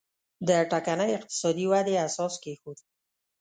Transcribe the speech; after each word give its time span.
د 0.47 0.49
ټکنۍ 0.71 1.09
اقتصادي 1.17 1.65
ودې 1.71 1.95
اساس 2.07 2.33
کېښود. 2.43 2.77